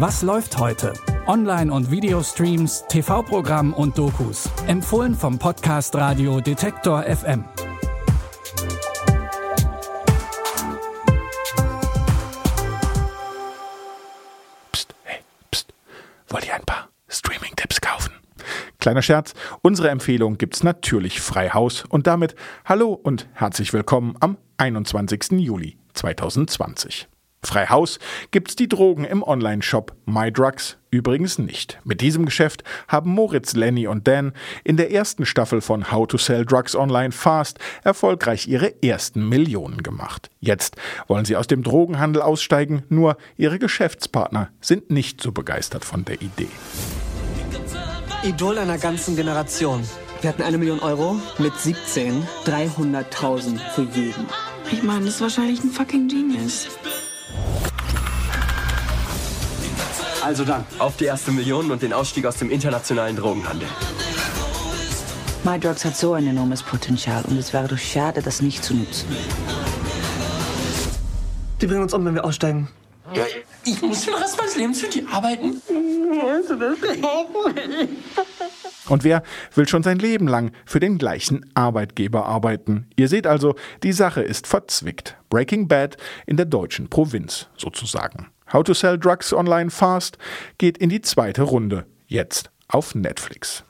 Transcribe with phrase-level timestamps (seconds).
[0.00, 0.92] Was läuft heute?
[1.26, 4.48] Online- und Videostreams, TV-Programm und Dokus.
[4.68, 7.44] Empfohlen vom Podcast Radio Detektor FM.
[14.70, 15.18] Psst, hey,
[15.50, 15.74] psst.
[16.28, 18.12] Wollt ihr ein paar Streaming-Tipps kaufen?
[18.78, 24.38] Kleiner Scherz, unsere Empfehlung gibt's natürlich frei Haus und damit hallo und herzlich willkommen am
[24.58, 25.32] 21.
[25.32, 27.08] Juli 2020.
[27.42, 27.98] Frei Haus
[28.32, 31.78] gibt's die Drogen im Online-Shop MyDrugs übrigens nicht.
[31.84, 34.32] Mit diesem Geschäft haben Moritz, Lenny und Dan
[34.64, 39.82] in der ersten Staffel von How to Sell Drugs Online Fast erfolgreich ihre ersten Millionen
[39.82, 40.30] gemacht.
[40.40, 46.04] Jetzt wollen sie aus dem Drogenhandel aussteigen, nur ihre Geschäftspartner sind nicht so begeistert von
[46.04, 46.48] der Idee.
[48.24, 49.84] Idol einer ganzen Generation.
[50.20, 54.26] Wir hatten eine Million Euro, mit 17 300.000 für jeden.
[54.72, 56.66] Ich meine, das ist wahrscheinlich ein fucking Genius.
[60.22, 63.68] Also dann, auf die erste Million und den Ausstieg aus dem internationalen Drogenhandel.
[65.44, 69.06] MyDrugs hat so ein enormes Potenzial und es wäre doch schade, das nicht zu nutzen.
[71.60, 72.68] Die bringen uns um, wenn wir aussteigen.
[73.14, 73.24] Ja,
[73.64, 75.62] ich muss den Rest meines Lebens für die arbeiten.
[78.88, 79.22] Und wer
[79.54, 82.88] will schon sein Leben lang für den gleichen Arbeitgeber arbeiten?
[82.96, 85.16] Ihr seht also, die Sache ist verzwickt.
[85.30, 88.28] Breaking Bad in der deutschen Provinz sozusagen.
[88.52, 90.16] How to Sell Drugs Online Fast
[90.56, 91.84] geht in die zweite Runde.
[92.06, 93.62] Jetzt auf Netflix.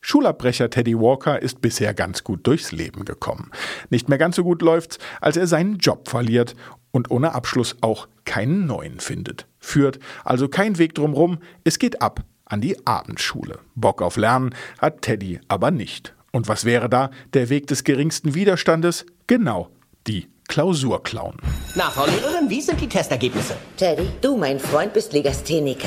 [0.00, 3.50] Schulabbrecher Teddy Walker ist bisher ganz gut durchs Leben gekommen.
[3.90, 6.54] Nicht mehr ganz so gut läuft's, als er seinen Job verliert
[6.92, 9.48] und ohne Abschluss auch keinen neuen findet.
[9.58, 13.58] Führt also kein Weg drumrum, es geht ab an die Abendschule.
[13.74, 16.14] Bock auf Lernen hat Teddy aber nicht.
[16.30, 19.06] Und was wäre da der Weg des geringsten Widerstandes?
[19.26, 19.70] Genau,
[20.06, 21.36] die Klausur klauen.
[21.74, 23.54] Na, Frau Lehrerin, wie sind die Testergebnisse?
[23.76, 25.86] Teddy, du, mein Freund, bist Legastheniker.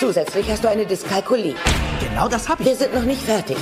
[0.00, 1.54] Zusätzlich hast du eine Dyskalkulie.
[2.00, 2.70] Genau das habe ich.
[2.70, 3.56] Wir sind noch nicht fertig.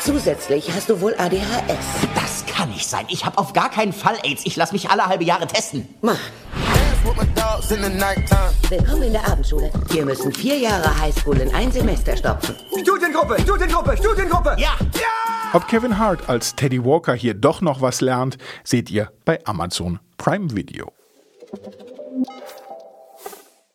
[0.00, 1.86] Zusätzlich hast du wohl ADHS.
[2.14, 3.06] Das kann nicht sein.
[3.08, 4.42] Ich habe auf gar keinen Fall AIDS.
[4.44, 5.88] Ich lasse mich alle halbe Jahre testen.
[6.02, 6.18] Mann.
[8.68, 9.72] Willkommen in der Abendschule.
[9.88, 12.54] Wir müssen vier Jahre Highschool in ein Semester stopfen.
[13.38, 14.56] Studiengruppe, Studiengruppe, Studiengruppe!
[14.58, 14.76] Ja!
[15.52, 20.00] Ob Kevin Hart als Teddy Walker hier doch noch was lernt, seht ihr bei Amazon
[20.16, 20.92] Prime Video.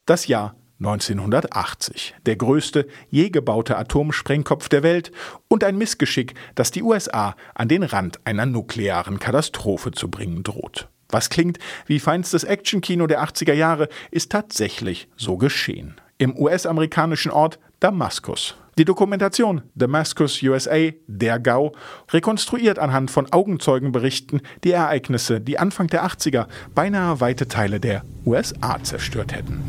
[0.05, 2.15] Das Jahr 1980.
[2.25, 5.13] Der größte je gebaute Atomsprengkopf der Welt
[5.47, 10.89] und ein Missgeschick, das die USA an den Rand einer nuklearen Katastrophe zu bringen droht.
[11.09, 15.95] Was klingt wie feinstes Actionkino der 80er Jahre, ist tatsächlich so geschehen.
[16.17, 18.55] Im US-amerikanischen Ort Damaskus.
[18.77, 21.71] Die Dokumentation Damascus USA, der GAU,
[22.11, 28.83] rekonstruiert anhand von Augenzeugenberichten die Ereignisse, die Anfang der 80er beinahe weite Teile der USA
[28.83, 29.61] zerstört hätten.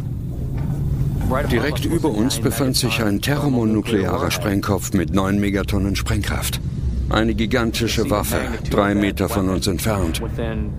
[1.51, 6.61] Direkt über uns befand sich ein thermonuklearer Sprengkopf mit 9 Megatonnen Sprengkraft.
[7.09, 8.41] Eine gigantische Waffe,
[8.71, 10.21] drei Meter von uns entfernt.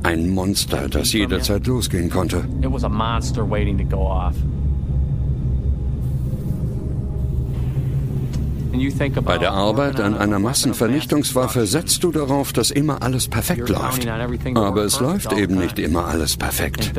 [0.03, 2.45] Ein Monster, das jederzeit losgehen konnte.
[9.23, 14.07] Bei der Arbeit an einer Massenvernichtungswaffe setzt du darauf, dass immer alles perfekt läuft.
[14.07, 16.91] Aber es läuft eben nicht immer alles perfekt.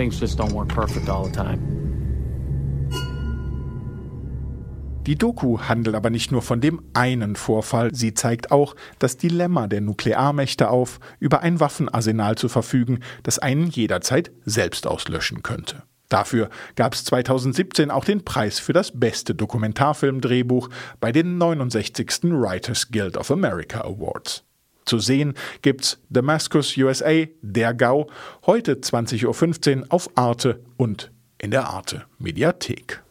[5.08, 9.66] Die Doku handelt aber nicht nur von dem einen Vorfall, sie zeigt auch das Dilemma
[9.66, 15.82] der Nuklearmächte auf, über ein Waffenarsenal zu verfügen, das einen jederzeit selbst auslöschen könnte.
[16.08, 20.70] Dafür gab es 2017 auch den Preis für das beste Dokumentarfilmdrehbuch
[21.00, 22.24] bei den 69.
[22.24, 24.42] Writers Guild of America Awards.
[24.86, 28.06] Zu sehen gibt's Damascus USA, der GAU,
[28.46, 33.02] heute 20.15 Uhr auf Arte und in der Arte Mediathek.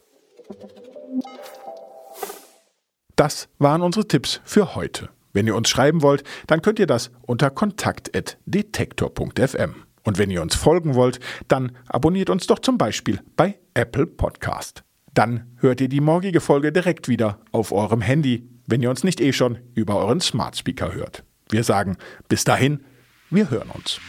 [3.14, 5.10] Das waren unsere Tipps für heute.
[5.32, 9.87] Wenn ihr uns schreiben wollt, dann könnt ihr das unter kontakt.detektor.fm.
[10.08, 14.82] Und wenn ihr uns folgen wollt, dann abonniert uns doch zum Beispiel bei Apple Podcast.
[15.12, 19.20] Dann hört ihr die morgige Folge direkt wieder auf eurem Handy, wenn ihr uns nicht
[19.20, 21.24] eh schon über euren Smart Speaker hört.
[21.50, 22.80] Wir sagen bis dahin,
[23.28, 24.00] wir hören uns.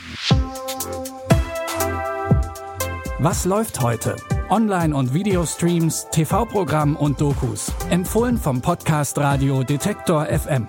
[3.20, 4.16] Was läuft heute?
[4.50, 7.74] Online- und Videostreams, TV-Programm und Dokus.
[7.90, 10.66] Empfohlen vom Podcast Radio Detektor FM.